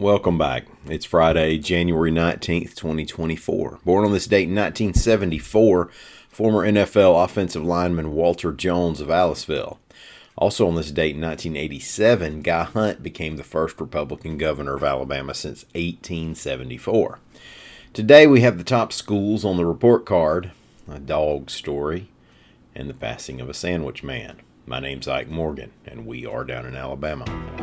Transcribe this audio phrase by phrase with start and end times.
[0.00, 0.64] Welcome back.
[0.86, 3.80] It's Friday, January 19th, 2024.
[3.84, 5.90] Born on this date in 1974,
[6.30, 9.76] former NFL offensive lineman Walter Jones of Aliceville.
[10.38, 15.34] Also on this date in 1987, Guy Hunt became the first Republican governor of Alabama
[15.34, 17.18] since 1874.
[17.92, 20.52] Today we have the top schools on the report card,
[20.90, 22.08] a dog story,
[22.74, 24.40] and the passing of a sandwich man.
[24.64, 27.59] My name's Ike Morgan, and we are down in Alabama.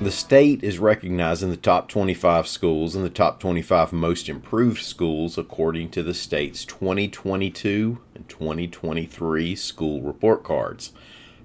[0.00, 5.36] The state is recognizing the top 25 schools and the top 25 most improved schools
[5.36, 10.92] according to the state's 2022 and 2023 school report cards,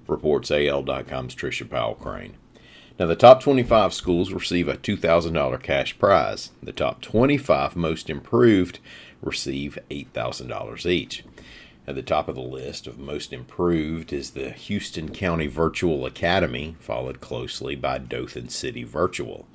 [0.06, 2.38] reports AL.com's Trisha Powell Crain.
[2.98, 6.52] Now, the top 25 schools receive a $2,000 cash prize.
[6.62, 8.78] The top 25 most improved
[9.20, 11.24] receive $8,000 each.
[11.88, 16.74] At the top of the list of most improved is the Houston County Virtual Academy,
[16.80, 19.46] followed closely by Dothan City Virtual.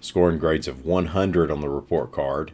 [0.00, 2.52] Scoring grades of 100 on the report card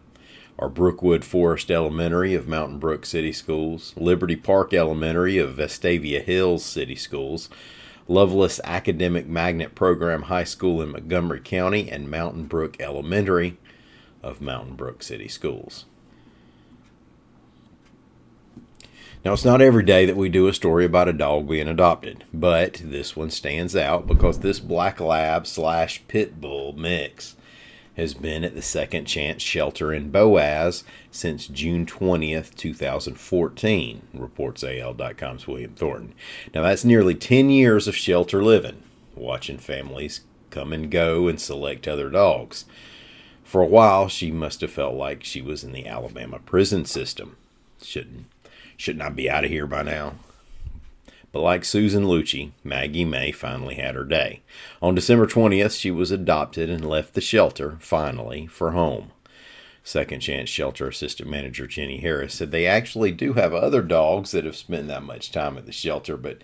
[0.59, 6.65] are Brookwood Forest Elementary of Mountain Brook City Schools, Liberty Park Elementary of Vestavia Hills
[6.65, 7.49] City Schools,
[8.09, 13.57] Loveless Academic Magnet Program High School in Montgomery County, and Mountain Brook Elementary
[14.21, 15.85] of Mountain Brook City Schools.
[19.25, 22.25] Now, it's not every day that we do a story about a dog being adopted,
[22.35, 27.37] but this one stands out because this black lab slash pit bull mix
[27.97, 35.47] has been at the Second Chance Shelter in Boaz since June 20th, 2014, reports AL.com's
[35.47, 36.15] William Thornton.
[36.53, 38.83] Now, that's nearly 10 years of shelter living,
[39.15, 42.65] watching families come and go and select other dogs.
[43.45, 47.37] For a while, she must have felt like she was in the Alabama prison system.
[47.81, 48.27] Shouldn't
[48.77, 50.15] Shouldn't I be out of here by now?
[51.33, 54.43] But like Susan Lucci, Maggie May finally had her day.
[54.83, 59.13] On December 20th, she was adopted and left the shelter, finally, for home.
[59.85, 64.45] Second Chance Shelter Assistant Manager Jenny Harris said they actually do have other dogs that
[64.45, 66.43] have spent that much time at the shelter, but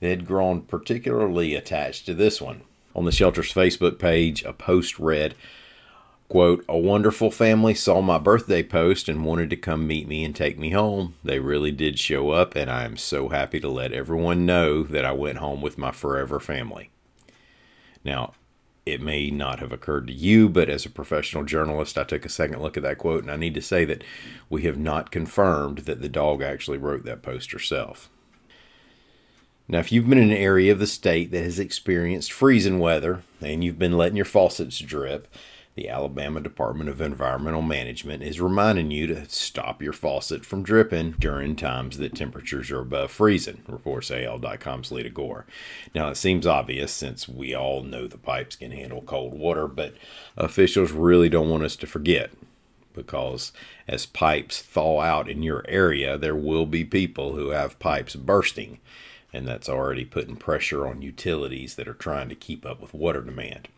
[0.00, 2.60] they had grown particularly attached to this one.
[2.94, 5.34] On the shelter's Facebook page, a post read,
[6.28, 10.34] Quote, a wonderful family saw my birthday post and wanted to come meet me and
[10.34, 11.14] take me home.
[11.22, 15.04] They really did show up, and I am so happy to let everyone know that
[15.04, 16.90] I went home with my forever family.
[18.04, 18.34] Now,
[18.84, 22.28] it may not have occurred to you, but as a professional journalist, I took a
[22.28, 24.02] second look at that quote, and I need to say that
[24.50, 28.10] we have not confirmed that the dog actually wrote that post herself.
[29.68, 33.22] Now, if you've been in an area of the state that has experienced freezing weather
[33.40, 35.26] and you've been letting your faucets drip,
[35.76, 41.12] the Alabama Department of Environmental Management is reminding you to stop your faucet from dripping
[41.18, 45.44] during times that temperatures are above freezing, reports AL.com's Leada Gore.
[45.94, 49.94] Now, it seems obvious since we all know the pipes can handle cold water, but
[50.34, 52.30] officials really don't want us to forget
[52.94, 53.52] because
[53.86, 58.78] as pipes thaw out in your area, there will be people who have pipes bursting
[59.36, 63.20] and that's already putting pressure on utilities that are trying to keep up with water
[63.20, 63.68] demand.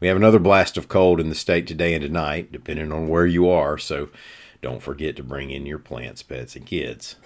[0.00, 3.26] We have another blast of cold in the state today and tonight, depending on where
[3.26, 4.08] you are, so
[4.62, 7.16] don't forget to bring in your plants, pets, and kids.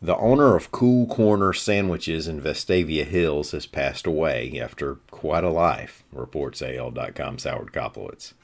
[0.00, 5.50] The owner of Cool Corner Sandwiches in Vestavia Hills has passed away after quite a
[5.50, 8.34] life, reports AL.com's Howard Koplowitz.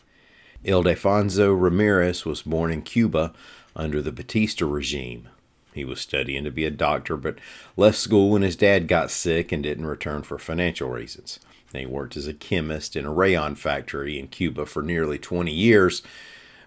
[0.65, 3.33] Ildefonso Ramirez was born in Cuba
[3.77, 5.29] under the Batista regime.
[5.75, 7.39] He was studying to be a doctor, but
[7.77, 11.41] left school when his dad got sick and didn't return for financial reasons.
[11.73, 16.03] He worked as a chemist in a rayon factory in Cuba for nearly 20 years,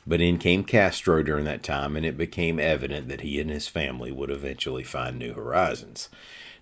[0.05, 3.69] but in came Castro during that time, and it became evident that he and his
[3.69, 6.09] family would eventually find new horizons.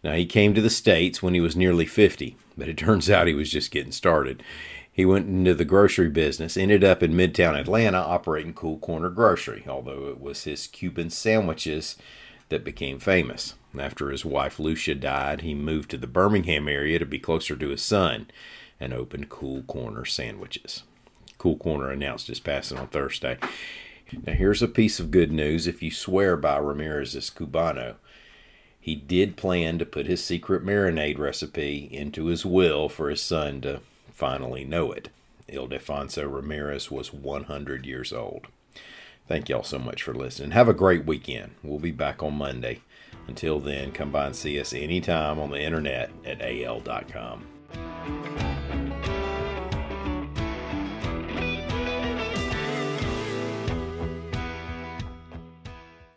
[0.04, 3.28] Now, he came to the States when he was nearly 50, but it turns out
[3.28, 4.44] he was just getting started.
[4.92, 9.66] He went into the grocery business, ended up in Midtown Atlanta operating Cool Corner Grocery,
[9.68, 11.98] although it was his Cuban sandwiches
[12.50, 13.56] that became famous.
[13.78, 17.70] After his wife Lucia died, he moved to the Birmingham area to be closer to
[17.70, 18.28] his son
[18.80, 20.84] and opened Cool Corner Sandwiches.
[21.38, 23.38] Cool Corner announced his passing on Thursday.
[24.26, 27.96] Now, here's a piece of good news if you swear by Ramirez's Cubano.
[28.80, 33.62] He did plan to put his secret marinade recipe into his will for his son
[33.62, 33.82] to
[34.14, 35.10] finally know it.
[35.50, 38.48] Ildefonso Ramirez was 100 years old.
[39.28, 40.52] Thank y'all so much for listening.
[40.52, 41.56] Have a great weekend.
[41.64, 42.82] We'll be back on Monday.
[43.28, 47.46] Until then, come by and see us anytime on the internet at al.com.